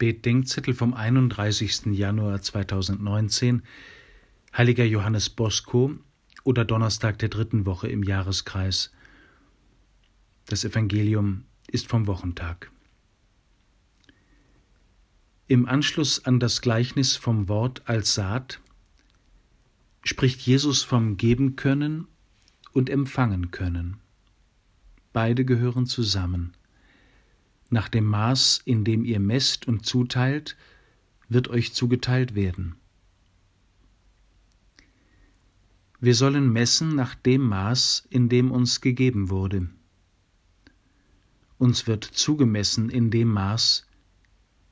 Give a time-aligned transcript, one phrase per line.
[0.00, 1.92] Betdenkzettel vom 31.
[1.92, 3.62] Januar 2019,
[4.56, 5.92] Heiliger Johannes Bosco
[6.42, 8.92] oder Donnerstag der dritten Woche im Jahreskreis.
[10.46, 12.72] Das Evangelium ist vom Wochentag.
[15.48, 18.62] Im Anschluss an das Gleichnis vom Wort als Saat
[20.02, 22.06] spricht Jesus vom Geben können
[22.72, 23.98] und Empfangen können.
[25.12, 26.54] Beide gehören zusammen.
[27.72, 30.56] Nach dem Maß, in dem ihr messt und zuteilt,
[31.28, 32.74] wird euch zugeteilt werden.
[36.00, 39.68] Wir sollen messen nach dem Maß, in dem uns gegeben wurde.
[41.58, 43.86] Uns wird zugemessen in dem Maß,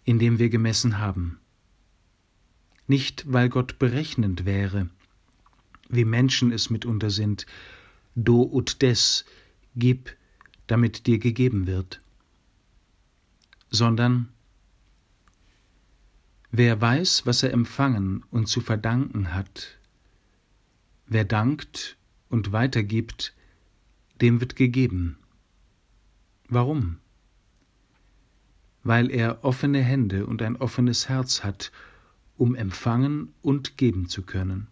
[0.05, 1.39] in dem wir gemessen haben.
[2.89, 4.89] Nicht, weil Gott berechnend wäre,
[5.89, 7.47] wie Menschen es mitunter sind,
[8.17, 9.25] do ut des,
[9.77, 10.17] gib,
[10.67, 12.01] damit dir gegeben wird
[13.71, 14.29] sondern
[16.51, 19.79] wer weiß, was er empfangen und zu verdanken hat,
[21.07, 21.97] wer dankt
[22.29, 23.35] und weitergibt,
[24.21, 25.19] dem wird gegeben.
[26.49, 26.99] Warum?
[28.83, 31.73] Weil er offene Hände und ein offenes Herz hat,
[32.37, 34.69] um empfangen und geben zu können.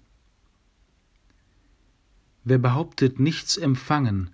[2.45, 4.31] Wer behauptet, nichts empfangen,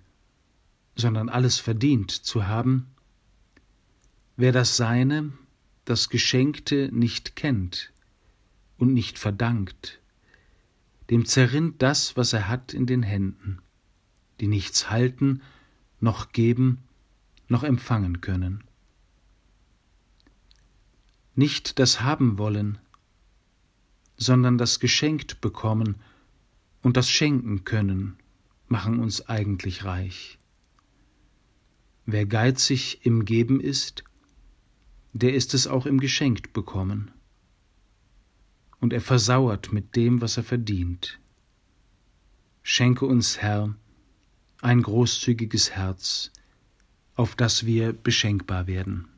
[0.95, 2.92] sondern alles verdient zu haben,
[4.35, 5.31] Wer das Seine,
[5.85, 7.93] das Geschenkte nicht kennt
[8.77, 10.01] und nicht verdankt,
[11.11, 13.61] dem zerrinnt das, was er hat, in den Händen,
[14.39, 15.43] die nichts halten,
[15.99, 16.79] noch geben,
[17.47, 18.63] noch empfangen können.
[21.35, 22.79] Nicht das haben wollen,
[24.17, 25.97] sondern das geschenkt bekommen
[26.81, 28.17] und das schenken können,
[28.67, 30.39] machen uns eigentlich reich.
[32.07, 34.03] Wer geizig im Geben ist,
[35.13, 37.11] der ist es auch im Geschenk bekommen.
[38.79, 41.19] Und er versauert mit dem, was er verdient.
[42.63, 43.75] Schenke uns, Herr,
[44.61, 46.31] ein großzügiges Herz,
[47.15, 49.12] auf das wir beschenkbar werden.